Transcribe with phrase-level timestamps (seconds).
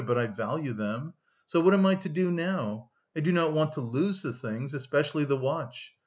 [0.05, 1.13] but I value them.
[1.45, 2.89] So what am I to do now?
[3.15, 5.91] I do not want to lose the things, especially the watch.